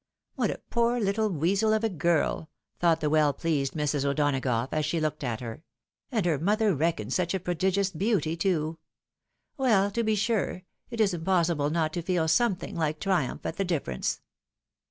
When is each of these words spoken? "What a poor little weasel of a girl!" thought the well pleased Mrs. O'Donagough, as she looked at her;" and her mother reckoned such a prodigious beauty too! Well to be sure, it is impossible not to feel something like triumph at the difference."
"What 0.35 0.49
a 0.49 0.59
poor 0.71 0.99
little 0.99 1.29
weasel 1.29 1.73
of 1.73 1.83
a 1.83 1.89
girl!" 1.89 2.49
thought 2.79 3.01
the 3.01 3.09
well 3.11 3.33
pleased 3.33 3.73
Mrs. 3.73 4.03
O'Donagough, 4.03 4.69
as 4.71 4.83
she 4.83 4.99
looked 4.99 5.23
at 5.23 5.41
her;" 5.41 5.61
and 6.11 6.25
her 6.25 6.39
mother 6.39 6.73
reckoned 6.73 7.13
such 7.13 7.35
a 7.35 7.39
prodigious 7.39 7.91
beauty 7.91 8.35
too! 8.35 8.79
Well 9.57 9.91
to 9.91 10.03
be 10.03 10.15
sure, 10.15 10.63
it 10.89 10.99
is 11.01 11.13
impossible 11.13 11.69
not 11.69 11.93
to 11.93 12.01
feel 12.01 12.27
something 12.27 12.75
like 12.75 12.99
triumph 12.99 13.45
at 13.45 13.57
the 13.57 13.63
difference." 13.65 14.21